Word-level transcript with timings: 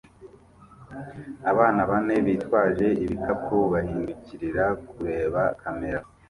Abana 1.51 1.81
bane 1.89 2.15
bitwaje 2.25 2.87
ibikapu 3.05 3.55
bahindukirira 3.73 4.65
kureba 4.89 5.41
kamera 5.61 6.01